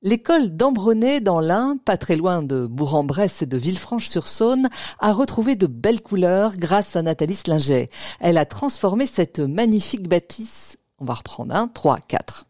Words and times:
L'école 0.00 0.56
d'Ambronay 0.56 1.20
dans 1.20 1.40
l'Ain, 1.40 1.76
pas 1.84 1.96
très 1.96 2.14
loin 2.14 2.40
de 2.40 2.68
Bourg-en-Bresse 2.68 3.42
et 3.42 3.46
de 3.46 3.56
Villefranche-sur-Saône, 3.56 4.68
a 5.00 5.12
retrouvé 5.12 5.56
de 5.56 5.66
belles 5.66 6.02
couleurs 6.02 6.54
grâce 6.56 6.94
à 6.94 7.02
Nathalie 7.02 7.34
Slinger. 7.34 7.90
Elle 8.20 8.38
a 8.38 8.46
transformé 8.46 9.06
cette 9.06 9.40
magnifique 9.40 10.08
bâtisse. 10.08 10.76
On 11.00 11.04
va 11.04 11.14
reprendre 11.14 11.52
un, 11.52 11.66
trois, 11.66 11.98
quatre. 11.98 12.46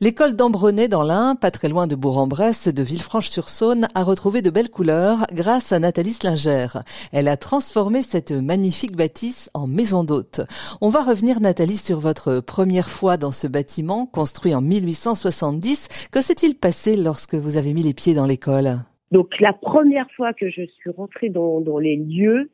L'école 0.00 0.34
d'Ambronay 0.34 0.88
dans 0.88 1.04
l'Ain, 1.04 1.36
pas 1.36 1.52
très 1.52 1.68
loin 1.68 1.86
de 1.86 1.94
Bourg-en-Bresse 1.94 2.66
et 2.66 2.72
de 2.72 2.82
Villefranche-sur-Saône, 2.82 3.86
a 3.94 4.02
retrouvé 4.02 4.42
de 4.42 4.50
belles 4.50 4.70
couleurs 4.70 5.26
grâce 5.32 5.72
à 5.72 5.78
Nathalie 5.78 6.12
Slinger. 6.12 6.66
Elle 7.12 7.28
a 7.28 7.36
transformé 7.36 8.02
cette 8.02 8.32
magnifique 8.32 8.96
bâtisse 8.96 9.50
en 9.54 9.68
maison 9.68 10.02
d'hôte. 10.02 10.40
On 10.80 10.88
va 10.88 11.00
revenir, 11.00 11.40
Nathalie, 11.40 11.76
sur 11.76 12.00
votre 12.00 12.40
première 12.40 12.88
fois 12.88 13.16
dans 13.16 13.30
ce 13.30 13.46
bâtiment, 13.46 14.06
construit 14.06 14.54
en 14.54 14.60
1870. 14.60 16.08
Que 16.10 16.20
s'est-il 16.20 16.56
passé 16.56 16.96
lorsque 16.96 17.36
vous 17.36 17.56
avez 17.56 17.72
mis 17.72 17.82
les 17.82 17.94
pieds 17.94 18.14
dans 18.14 18.26
l'école? 18.26 18.78
Donc 19.12 19.38
la 19.38 19.52
première 19.52 20.10
fois 20.16 20.32
que 20.32 20.50
je 20.50 20.62
suis 20.62 20.90
rentrée 20.90 21.28
dans, 21.28 21.78
les 21.78 21.96
lieux, 21.96 22.50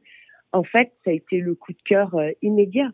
en 0.53 0.63
fait, 0.63 0.93
ça 1.05 1.11
a 1.11 1.15
été 1.15 1.39
le 1.39 1.55
coup 1.55 1.73
de 1.73 1.83
cœur 1.87 2.15
euh, 2.17 2.33
immédiat 2.43 2.91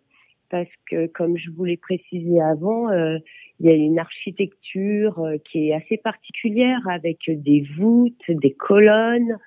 parce 0.51 0.69
que, 0.91 1.07
comme 1.07 1.37
je 1.37 1.51
vous 1.51 1.65
l'ai 1.65 1.77
précisé 1.77 2.41
avant, 2.41 2.91
euh, 2.91 3.19
il 3.61 3.67
y 3.67 3.71
a 3.71 3.75
une 3.75 3.99
architecture 3.99 5.19
euh, 5.21 5.39
qui 5.39 5.69
est 5.69 5.75
assez 5.75 5.97
particulière 5.97 6.81
avec 6.89 7.19
des 7.29 7.67
voûtes, 7.77 8.23
des 8.29 8.53
colonnes, 8.53 9.39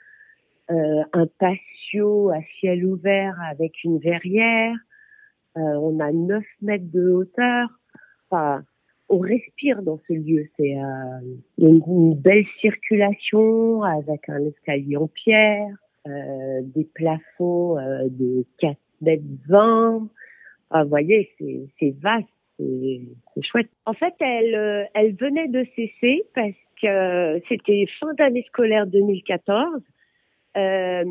euh, 0.72 1.04
un 1.14 1.26
patio 1.40 2.30
à 2.30 2.42
ciel 2.60 2.86
ouvert 2.86 3.36
avec 3.50 3.84
une 3.84 3.98
verrière. 3.98 4.76
Euh, 5.58 5.62
on 5.62 6.00
a 6.00 6.12
9 6.12 6.44
mètres 6.62 6.92
de 6.92 7.10
hauteur. 7.10 7.70
Enfin, 8.30 8.64
on 9.10 9.18
respire 9.18 9.82
dans 9.82 10.00
ce 10.08 10.14
lieu. 10.14 10.46
C'est 10.58 10.78
euh, 10.78 11.20
une, 11.58 11.82
une, 11.88 12.14
belle 12.14 12.46
circulation 12.62 13.82
avec 13.82 14.30
un 14.30 14.46
escalier 14.46 14.98
en 14.98 15.08
pierre, 15.08 15.76
euh, 16.08 16.62
des 16.64 16.84
plafonds 16.84 17.76
de 18.06 18.46
4 18.60 18.78
mètres 19.02 19.24
20. 19.48 20.08
Ah, 20.72 20.84
vous 20.84 20.90
voyez, 20.90 21.30
c'est 21.80 21.96
vaste 22.00 22.28
c'est 22.60 23.42
chouette. 23.44 23.70
En 23.86 23.94
fait, 23.94 24.14
elle, 24.20 24.56
euh, 24.56 24.84
elle 24.94 25.16
venait 25.16 25.48
de 25.48 25.66
cesser 25.76 26.24
parce 26.36 26.56
que 26.82 27.42
c'était 27.48 27.86
fin 28.00 28.14
d'année 28.18 28.46
scolaire 28.48 28.88
2014. 28.88 29.82
Euh, 30.58 31.04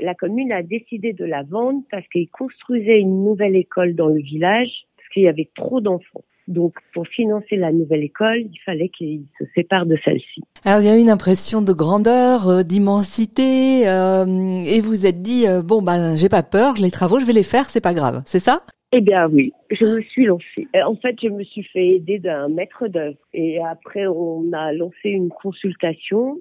la 0.00 0.14
commune 0.14 0.50
a 0.50 0.62
décidé 0.62 1.12
de 1.12 1.24
la 1.24 1.42
vendre 1.42 1.82
parce 1.90 2.06
qu'ils 2.08 2.30
construisaient 2.30 3.00
une 3.00 3.22
nouvelle 3.24 3.54
école 3.54 3.94
dans 3.94 4.08
le 4.08 4.20
village 4.20 4.86
parce 4.96 5.08
qu'il 5.10 5.22
y 5.22 5.28
avait 5.28 5.50
trop 5.54 5.80
d'enfants. 5.80 6.24
Donc, 6.48 6.76
pour 6.94 7.06
financer 7.06 7.56
la 7.56 7.72
nouvelle 7.72 8.02
école, 8.02 8.38
il 8.40 8.58
fallait 8.64 8.88
qu'ils 8.88 9.26
se 9.38 9.44
séparent 9.54 9.84
de 9.84 9.98
celle-ci. 10.02 10.40
Alors, 10.64 10.80
il 10.80 10.86
y 10.86 10.90
a 10.90 10.96
une 10.96 11.10
impression 11.10 11.60
de 11.60 11.74
grandeur, 11.74 12.48
euh, 12.48 12.62
d'immensité, 12.62 13.86
euh, 13.86 14.24
et 14.64 14.80
vous 14.80 15.04
êtes 15.04 15.20
dit 15.20 15.44
bon, 15.66 15.82
ben, 15.82 16.16
j'ai 16.16 16.30
pas 16.30 16.42
peur, 16.42 16.76
les 16.80 16.90
travaux, 16.90 17.20
je 17.20 17.26
vais 17.26 17.34
les 17.34 17.42
faire, 17.42 17.66
c'est 17.66 17.82
pas 17.82 17.92
grave, 17.92 18.22
c'est 18.24 18.38
ça? 18.38 18.62
Eh 18.92 19.02
bien 19.02 19.28
oui, 19.28 19.52
je 19.70 19.84
me 19.84 20.00
suis 20.00 20.24
lancée. 20.24 20.66
Euh, 20.74 20.82
en 20.82 20.96
fait, 20.96 21.16
je 21.22 21.28
me 21.28 21.44
suis 21.44 21.62
fait 21.62 21.88
aider 21.88 22.18
d'un 22.18 22.48
maître 22.48 22.88
d'œuvre. 22.88 23.18
Et 23.34 23.60
après, 23.62 24.06
on 24.06 24.50
a 24.54 24.72
lancé 24.72 25.10
une 25.10 25.28
consultation 25.28 26.40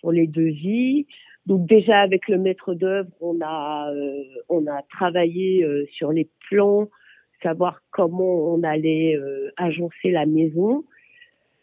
pour 0.00 0.12
les 0.12 0.28
devis. 0.28 1.06
Donc 1.46 1.66
déjà 1.66 2.00
avec 2.00 2.28
le 2.28 2.38
maître 2.38 2.74
d'œuvre, 2.74 3.10
on 3.20 3.40
a 3.42 3.90
euh, 3.92 4.22
on 4.48 4.66
a 4.68 4.82
travaillé 4.82 5.64
euh, 5.64 5.86
sur 5.90 6.12
les 6.12 6.28
plans, 6.48 6.88
savoir 7.42 7.82
comment 7.90 8.52
on 8.54 8.62
allait 8.62 9.16
agencer 9.56 10.10
la 10.10 10.26
maison. 10.26 10.84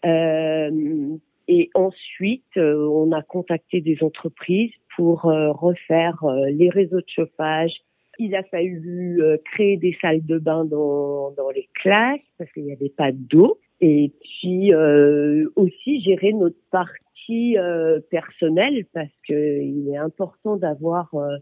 et 0.03 1.70
ensuite, 1.75 2.58
on 2.58 3.11
a 3.11 3.22
contacté 3.22 3.81
des 3.81 3.97
entreprises 4.02 4.73
pour 4.95 5.22
refaire 5.23 6.17
les 6.49 6.70
réseaux 6.70 7.02
de 7.02 7.09
chauffage, 7.09 7.73
il 8.19 8.35
a 8.35 8.44
fallu 8.44 9.21
euh, 9.21 9.38
créer 9.53 9.77
des 9.77 9.98
salles 10.02 10.26
de 10.26 10.37
bain 10.37 10.65
dans, 10.65 11.31
dans 11.31 11.49
les 11.49 11.70
classes 11.81 12.20
parce 12.37 12.52
qu'il 12.52 12.65
n'y 12.65 12.73
avait 12.73 12.89
pas 12.89 13.11
d'eau. 13.11 13.59
Et 13.81 14.14
puis 14.21 14.73
euh, 14.73 15.49
aussi 15.55 16.02
gérer 16.02 16.33
notre 16.33 16.58
partie 16.71 17.58
euh, 17.58 17.99
personnelle 18.09 18.86
parce 18.93 19.11
qu'il 19.25 19.89
est 19.89 19.98
important 19.98 20.55
d'avoir 20.55 21.14
euh, 21.14 21.37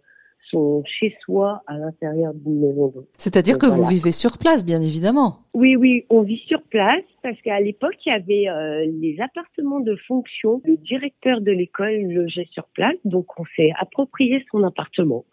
son 0.50 0.84
chez-soi 0.86 1.62
à 1.68 1.78
l'intérieur 1.78 2.34
d'une 2.34 2.60
maison. 2.60 2.94
C'est-à-dire 3.18 3.58
que 3.58 3.66
vous 3.66 3.86
vivez 3.86 4.12
sur 4.12 4.38
place, 4.38 4.66
bien 4.66 4.82
évidemment. 4.82 5.40
Oui, 5.54 5.76
oui, 5.76 6.06
on 6.10 6.22
vit 6.22 6.42
sur 6.48 6.62
place 6.64 7.04
parce 7.22 7.40
qu'à 7.42 7.60
l'époque, 7.60 7.96
il 8.06 8.10
y 8.10 8.12
avait 8.12 8.50
euh, 8.50 8.86
les 9.00 9.18
appartements 9.22 9.80
de 9.80 9.96
fonction. 10.08 10.62
Le 10.66 10.78
directeur 10.78 11.42
de 11.42 11.52
l'école 11.52 12.02
logeait 12.12 12.48
sur 12.52 12.66
place, 12.74 12.96
donc 13.06 13.40
on 13.40 13.46
s'est 13.56 13.72
approprié 13.80 14.44
son 14.52 14.64
appartement. 14.64 15.26